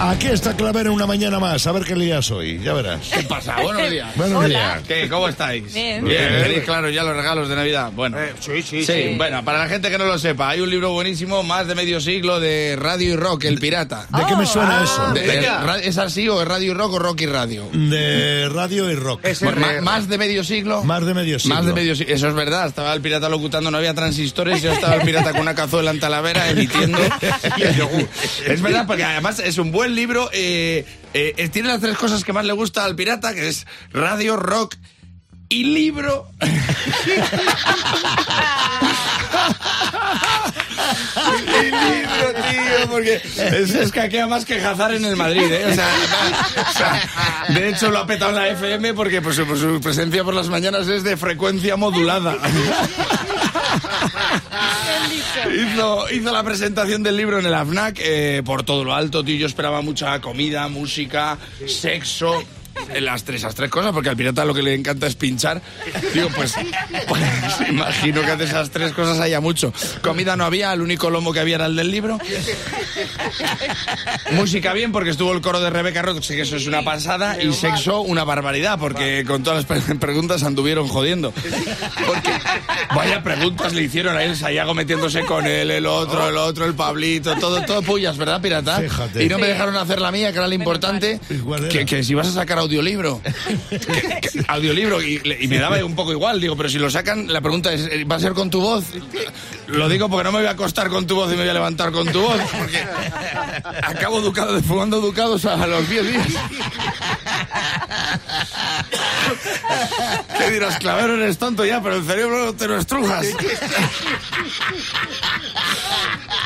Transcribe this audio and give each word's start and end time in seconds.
Aquí 0.00 0.28
está 0.28 0.54
Clavero 0.56 0.92
una 0.92 1.06
mañana 1.06 1.40
más. 1.40 1.66
A 1.66 1.72
ver 1.72 1.82
qué 1.82 1.96
lías 1.96 2.30
hoy. 2.30 2.60
Ya 2.62 2.72
verás. 2.72 3.00
¿Qué 3.12 3.22
pasa? 3.24 3.56
Buenos 3.60 3.90
días. 3.90 4.14
Buenos 4.16 4.46
días. 4.46 4.80
¿Qué? 4.86 5.08
¿Cómo 5.08 5.28
estáis? 5.28 5.74
Bien. 5.74 6.04
Bien. 6.04 6.40
¿Tenéis 6.40 6.62
claro 6.64 6.88
ya 6.88 7.02
los 7.02 7.16
regalos 7.16 7.48
de 7.48 7.56
Navidad? 7.56 7.90
Bueno. 7.92 8.16
Eh, 8.16 8.32
sí, 8.38 8.62
sí, 8.62 8.84
Sí, 8.84 8.92
sí. 8.92 9.14
bueno, 9.16 9.44
para 9.44 9.58
la 9.58 9.68
gente 9.68 9.90
que 9.90 9.98
no 9.98 10.04
lo 10.06 10.16
sepa, 10.18 10.50
hay 10.50 10.60
un 10.60 10.70
libro 10.70 10.92
buenísimo, 10.92 11.42
más 11.42 11.66
de 11.66 11.74
medio 11.74 12.00
siglo, 12.00 12.38
de 12.38 12.76
Radio 12.78 13.12
y 13.14 13.16
Rock, 13.16 13.44
El 13.46 13.58
Pirata. 13.58 14.06
¿De 14.16 14.24
qué 14.26 14.36
me 14.36 14.46
suena 14.46 14.84
eso? 14.84 15.12
De- 15.12 15.20
de- 15.20 15.26
venga. 15.26 15.62
ra- 15.62 15.78
¿Es 15.80 15.98
así 15.98 16.28
o 16.28 16.40
es 16.42 16.46
Radio 16.46 16.70
y 16.70 16.74
Rock 16.74 16.92
o 16.92 16.98
Rock 17.00 17.20
y 17.22 17.26
Radio? 17.26 17.68
De 17.72 18.48
radio 18.50 18.88
y 18.90 18.94
rock. 18.94 19.22
Bueno, 19.42 19.66
más 19.82 20.08
de 20.08 20.16
medio 20.16 20.44
siglo. 20.44 20.84
Más 20.84 21.04
de 21.04 21.12
medio 21.12 21.40
siglo. 21.40 21.56
Más 21.56 21.66
de 21.66 21.72
medio 21.72 21.96
siglo. 21.96 22.14
Eso 22.14 22.28
es 22.28 22.34
verdad. 22.34 22.68
Estaba 22.68 22.94
el 22.94 23.00
pirata 23.00 23.28
locutando, 23.28 23.68
no 23.70 23.78
había 23.78 23.94
transistores. 23.94 24.62
Yo 24.62 24.70
estaba 24.72 24.94
el 24.94 25.02
pirata 25.02 25.32
con 25.32 25.40
una 25.40 25.56
cazuela 25.56 25.90
en 25.90 25.98
Talavera 25.98 26.48
emitiendo. 26.50 26.98
es 28.46 28.62
verdad, 28.62 28.86
porque 28.86 29.02
además 29.02 29.40
es 29.40 29.58
un 29.58 29.72
buen 29.72 29.87
libro. 29.94 30.30
eh, 30.32 30.84
eh, 31.14 31.48
tiene 31.48 31.68
las 31.68 31.80
tres 31.80 31.96
cosas 31.96 32.24
que 32.24 32.32
más 32.32 32.44
le 32.44 32.52
gusta 32.52 32.84
al 32.84 32.94
pirata, 32.94 33.34
que 33.34 33.48
es 33.48 33.66
radio, 33.92 34.36
rock 34.36 34.76
y 35.48 35.64
libro. 35.64 36.28
y 41.60 41.64
libro, 41.64 42.34
tío, 42.34 42.90
porque 42.90 43.22
es, 43.36 43.74
es 43.74 43.90
que 43.92 44.00
aquella 44.00 44.26
más 44.26 44.44
que 44.44 44.60
Hazard 44.60 44.94
en 44.94 45.06
el 45.06 45.16
Madrid, 45.16 45.50
¿eh? 45.50 45.76
De 47.48 47.68
hecho 47.70 47.90
lo 47.90 47.98
ha 48.00 48.06
petado 48.06 48.32
la 48.32 48.48
FM 48.48 48.94
porque 48.94 49.22
pues, 49.22 49.36
su, 49.36 49.46
pues, 49.46 49.60
su 49.60 49.80
presencia 49.80 50.22
por 50.24 50.34
las 50.34 50.48
mañanas 50.48 50.86
es 50.88 51.02
de 51.02 51.16
frecuencia 51.16 51.76
modulada. 51.76 52.36
hizo, 56.12 56.32
la 56.32 56.42
presentación 56.42 57.02
del 57.02 57.16
libro 57.16 57.38
en 57.38 57.46
el 57.46 57.54
AFNAC 57.54 57.98
eh, 58.00 58.42
por 58.44 58.62
todo 58.62 58.84
lo 58.84 58.94
alto, 58.94 59.24
tío. 59.24 59.36
Yo 59.36 59.46
esperaba 59.46 59.80
mucha 59.82 60.20
comida, 60.20 60.68
música, 60.68 61.38
sexo. 61.66 62.42
Las 63.00 63.24
tres, 63.24 63.42
las 63.42 63.54
tres 63.54 63.70
cosas, 63.70 63.92
porque 63.92 64.08
al 64.08 64.16
pirata 64.16 64.44
lo 64.44 64.54
que 64.54 64.62
le 64.62 64.74
encanta 64.74 65.06
es 65.06 65.14
pinchar. 65.14 65.60
Digo, 66.14 66.28
pues, 66.34 66.54
pues 67.06 67.22
imagino 67.68 68.22
que 68.22 68.36
de 68.36 68.44
esas 68.44 68.70
tres 68.70 68.92
cosas 68.92 69.20
haya 69.20 69.40
mucho. 69.40 69.72
Comida 70.02 70.36
no 70.36 70.44
había, 70.44 70.72
el 70.72 70.80
único 70.80 71.10
lomo 71.10 71.32
que 71.32 71.40
había 71.40 71.56
era 71.56 71.66
el 71.66 71.76
del 71.76 71.90
libro. 71.90 72.18
Música 74.32 74.72
bien, 74.72 74.92
porque 74.92 75.10
estuvo 75.10 75.32
el 75.32 75.40
coro 75.40 75.60
de 75.60 75.70
Rebeca 75.70 76.02
Roth, 76.02 76.26
que 76.26 76.40
eso 76.42 76.56
es 76.56 76.66
una 76.66 76.82
pasada. 76.82 77.42
Y 77.42 77.52
sexo, 77.52 78.00
una 78.00 78.24
barbaridad, 78.24 78.78
porque 78.78 79.24
con 79.26 79.42
todas 79.42 79.64
las 79.68 79.82
pre- 79.84 79.94
preguntas 79.96 80.42
anduvieron 80.42 80.88
jodiendo. 80.88 81.32
Porque 82.06 82.30
vaya 82.94 83.22
preguntas 83.22 83.72
le 83.74 83.82
hicieron 83.82 84.16
a 84.16 84.22
él, 84.24 84.36
Sayago 84.36 84.74
metiéndose 84.74 85.22
con 85.24 85.46
él, 85.46 85.70
el 85.70 85.86
otro, 85.86 86.28
el 86.28 86.36
otro, 86.36 86.64
el 86.64 86.74
Pablito, 86.74 87.34
todo, 87.36 87.62
todo 87.62 87.82
pullas, 87.82 88.16
¿verdad, 88.16 88.40
pirata? 88.40 88.80
Fíjate. 88.80 89.24
Y 89.24 89.28
no 89.28 89.38
me 89.38 89.46
dejaron 89.46 89.76
hacer 89.76 90.00
la 90.00 90.10
mía, 90.10 90.32
que 90.32 90.38
era 90.38 90.48
la 90.48 90.54
importante, 90.54 91.20
que, 91.70 91.84
que 91.84 92.02
si 92.04 92.14
vas 92.14 92.28
a 92.28 92.32
sacar 92.32 92.58
audiolibro. 92.68 93.20
Audiolibro, 94.48 95.02
y, 95.02 95.48
me 95.48 95.58
daba 95.58 95.82
un 95.84 95.94
poco 95.94 96.12
igual, 96.12 96.40
digo, 96.40 96.56
pero 96.56 96.68
si 96.68 96.78
lo 96.78 96.90
sacan, 96.90 97.32
la 97.32 97.40
pregunta 97.40 97.72
es, 97.72 97.88
¿va 98.10 98.16
a 98.16 98.20
ser 98.20 98.32
con 98.32 98.50
tu 98.50 98.60
voz? 98.60 98.84
Lo 99.66 99.88
digo 99.88 100.08
porque 100.08 100.24
no 100.24 100.32
me 100.32 100.38
voy 100.38 100.46
a 100.46 100.50
acostar 100.50 100.88
con 100.88 101.06
tu 101.06 101.14
voz 101.14 101.28
y 101.28 101.36
me 101.36 101.42
voy 101.42 101.48
a 101.48 101.54
levantar 101.54 101.90
con 101.92 102.06
tu 102.12 102.20
voz, 102.20 102.40
porque 102.58 102.84
acabo 103.82 104.20
ducado, 104.20 104.62
fumando 104.62 105.00
ducados 105.00 105.44
a 105.46 105.66
los 105.66 105.88
10 105.88 106.06
días. 106.06 106.26
¿Qué 110.38 110.50
dirás, 110.50 110.78
clavero, 110.78 111.14
eres 111.14 111.38
tonto 111.38 111.64
ya, 111.64 111.82
pero 111.82 111.96
el 111.96 112.04
cerebro 112.04 112.52
te 112.54 112.68
lo 112.68 112.78
estrujas. 112.78 113.26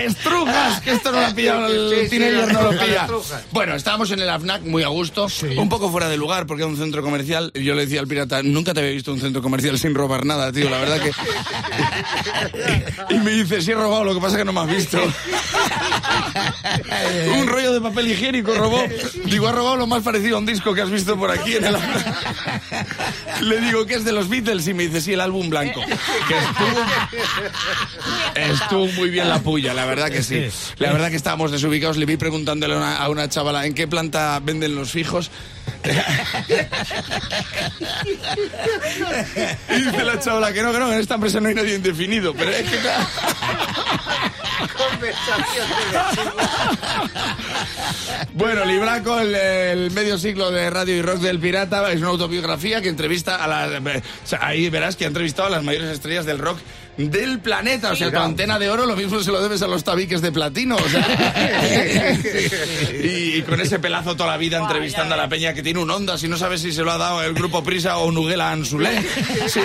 ¡Estrujas! 0.00 0.80
Que 0.80 0.92
esto 0.92 1.12
no 1.12 1.20
lo 1.20 1.26
ha 1.26 1.34
pillado 1.34 1.68
Sí, 1.68 1.94
el 1.94 2.10
teenager, 2.10 2.52
no 2.52 2.62
lo 2.62 2.70
pilla. 2.70 3.06
Bueno, 3.52 3.74
estábamos 3.74 4.10
en 4.10 4.20
el 4.20 4.28
AFNAC 4.28 4.62
muy 4.62 4.82
a 4.82 4.88
gusto, 4.88 5.28
un 5.56 5.68
poco 5.68 5.90
fuera 5.90 6.08
de 6.08 6.16
lugar, 6.16 6.46
porque 6.46 6.62
era 6.62 6.70
un 6.70 6.76
centro 6.76 7.02
comercial. 7.02 7.50
Y 7.54 7.64
yo 7.64 7.74
le 7.74 7.82
decía 7.82 8.00
al 8.00 8.08
pirata, 8.08 8.42
nunca 8.42 8.74
te 8.74 8.80
había 8.80 8.92
visto 8.92 9.12
un 9.12 9.20
centro 9.20 9.42
comercial 9.42 9.78
sin 9.78 9.94
robar 9.94 10.24
nada, 10.24 10.52
tío, 10.52 10.68
la 10.68 10.78
verdad 10.78 11.00
que... 11.00 11.12
y 13.14 13.18
me 13.18 13.30
dice, 13.32 13.62
sí 13.62 13.70
he 13.70 13.74
robado, 13.74 14.04
lo 14.04 14.14
que 14.14 14.20
pasa 14.20 14.34
es 14.34 14.38
que 14.38 14.44
no 14.44 14.52
me 14.52 14.60
has 14.60 14.68
visto. 14.68 14.98
un 17.38 17.46
rollo 17.46 17.72
de 17.72 17.80
papel 17.80 18.08
higiénico 18.08 18.54
robó. 18.54 18.82
Digo, 19.24 19.48
ha 19.48 19.52
robado 19.52 19.76
lo 19.76 19.86
más 19.86 20.02
parecido 20.02 20.36
a 20.36 20.40
un 20.40 20.46
disco 20.46 20.73
que 20.74 20.82
has 20.82 20.90
visto 20.90 21.16
por 21.16 21.30
aquí 21.30 21.56
en 21.56 21.64
el. 21.64 21.76
Le 23.42 23.60
digo 23.60 23.86
que 23.86 23.94
es 23.94 24.04
de 24.04 24.12
los 24.12 24.28
Beatles 24.28 24.66
y 24.68 24.74
me 24.74 24.84
dice, 24.84 25.00
sí, 25.00 25.12
el 25.12 25.20
álbum 25.20 25.48
blanco. 25.50 25.80
Que 26.28 26.38
estuvo, 26.38 26.84
estuvo 28.34 28.86
muy 28.92 29.10
bien 29.10 29.28
la 29.28 29.40
puya, 29.40 29.74
la 29.74 29.84
verdad 29.84 30.10
que 30.10 30.22
sí. 30.22 30.46
La 30.78 30.92
verdad 30.92 31.10
que 31.10 31.16
estábamos 31.16 31.50
desubicados. 31.50 31.96
Le 31.96 32.06
vi 32.06 32.16
preguntándole 32.16 32.74
a 32.74 32.78
una, 32.78 32.96
a 32.96 33.08
una 33.08 33.28
chavala 33.28 33.66
en 33.66 33.74
qué 33.74 33.86
planta 33.88 34.40
venden 34.42 34.74
los 34.74 34.90
fijos. 34.90 35.30
y 39.70 39.80
dice 39.80 40.04
la 40.04 40.18
chavala 40.18 40.52
que 40.52 40.62
no, 40.62 40.72
que 40.72 40.78
no, 40.78 40.92
en 40.92 40.98
esta 41.00 41.14
empresa 41.14 41.40
no 41.40 41.48
hay 41.48 41.54
nadie 41.54 41.74
indefinido. 41.74 42.34
Pero 42.34 42.50
es 42.50 42.70
que 42.70 42.78
Bueno, 48.32 48.64
Libraco, 48.64 49.20
el, 49.20 49.34
el 49.34 49.90
medio 49.92 50.18
siglo 50.18 50.50
de 50.50 50.68
radio 50.68 50.96
y 50.96 51.02
rock 51.02 51.18
del 51.18 51.38
pirata, 51.38 51.92
es 51.92 52.00
una 52.00 52.08
autobiografía 52.08 52.82
que 52.82 52.88
entrevista 52.88 53.36
a 53.36 53.46
las... 53.46 53.70
o 53.70 54.26
sea, 54.26 54.40
ahí 54.42 54.68
verás 54.70 54.96
que 54.96 55.04
ha 55.04 55.08
entrevistado 55.08 55.48
a 55.48 55.50
las 55.50 55.62
mayores 55.62 55.90
estrellas 55.90 56.26
del 56.26 56.38
rock 56.38 56.58
del 56.96 57.40
planeta. 57.40 57.92
O 57.92 57.96
sea, 57.96 58.10
tu 58.10 58.18
antena 58.18 58.58
de 58.58 58.70
oro 58.70 58.86
lo 58.86 58.96
mismo 58.96 59.20
se 59.20 59.30
lo 59.30 59.42
debes 59.42 59.62
a 59.62 59.66
los 59.66 59.84
tabiques 59.84 60.20
de 60.20 60.32
platino. 60.32 60.76
O 60.76 60.88
sea, 60.88 62.18
y, 63.02 63.36
y 63.36 63.42
con 63.42 63.60
ese 63.60 63.78
pelazo 63.78 64.16
toda 64.16 64.30
la 64.30 64.36
vida 64.36 64.58
entrevistando 64.58 65.14
a 65.14 65.16
la 65.16 65.28
peña 65.28 65.54
que 65.54 65.62
tiene 65.62 65.80
un 65.80 65.90
onda, 65.90 66.18
si 66.18 66.28
no 66.28 66.36
sabes 66.36 66.60
si 66.60 66.72
se 66.72 66.82
lo 66.82 66.92
ha 66.92 66.98
dado 66.98 67.22
el 67.22 67.34
grupo 67.34 67.62
Prisa 67.62 67.98
o 67.98 68.10
Nuguela 68.10 68.50
Ansulé. 68.50 69.02
Sí. 69.48 69.60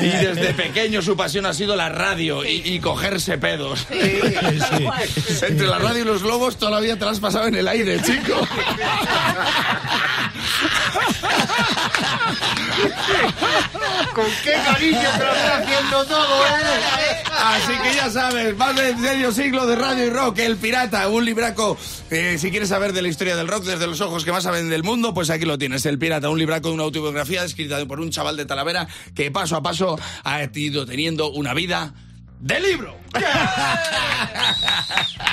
Y 0.00 0.08
desde 0.08 0.54
pequeño 0.54 1.02
su 1.02 1.16
pasión 1.16 1.46
ha 1.46 1.54
sido 1.54 1.76
la 1.76 1.88
radio 1.88 2.44
y, 2.44 2.62
y 2.64 2.80
cogerse 2.80 3.38
pedos. 3.38 3.86
Entre 3.90 5.66
la 5.66 5.78
radio 5.78 6.02
y 6.02 6.04
los 6.04 6.22
globos 6.22 6.56
toda 6.58 6.72
la 6.72 6.80
vida 6.80 6.96
te 6.96 7.04
la 7.04 7.10
has 7.12 7.20
pasado 7.20 7.46
en 7.46 7.54
el 7.54 7.68
aire, 7.68 8.00
chico. 8.02 8.46
¿Con 14.14 14.26
qué 14.42 14.52
cariño 14.52 14.98
te 15.16 15.24
lo 15.24 15.32
está 15.34 15.58
haciendo 15.58 16.04
todo, 16.06 16.46
eh? 16.46 17.22
Así 17.30 17.72
que 17.82 17.94
ya 17.94 18.10
sabes, 18.10 18.56
más 18.56 18.74
de 18.74 18.94
medio 18.96 19.30
siglo 19.32 19.66
de 19.66 19.76
radio 19.76 20.06
y 20.06 20.10
rock, 20.10 20.38
El 20.40 20.56
Pirata, 20.56 21.08
un 21.08 21.24
libraco. 21.24 21.76
eh, 22.10 22.36
si 22.38 22.50
quieres 22.50 22.68
saber 22.70 22.92
de 22.92 23.02
la 23.02 23.08
historia 23.08 23.36
del 23.36 23.46
rock 23.46 23.64
desde 23.64 23.86
los 23.86 24.00
ojos 24.00 24.24
que 24.24 24.32
más 24.32 24.42
saben 24.42 24.68
del 24.70 24.82
mundo, 24.82 25.14
pues 25.14 25.30
aquí 25.30 25.44
lo 25.44 25.56
tienes, 25.58 25.86
El 25.86 25.98
Pirata, 25.98 26.30
un 26.30 26.38
libraco 26.38 26.68
de 26.68 26.74
una 26.74 26.82
autobiografía 26.84 27.44
escrita 27.44 27.84
por 27.86 28.00
un 28.00 28.10
chaval 28.10 28.36
de 28.36 28.44
Talavera 28.44 28.88
que 29.14 29.30
paso 29.30 29.56
a 29.56 29.62
paso 29.62 29.98
ha 30.24 30.42
ido 30.54 30.86
teniendo 30.86 31.30
una 31.30 31.54
vida 31.54 31.94
de 32.40 32.60
libro. 32.60 32.96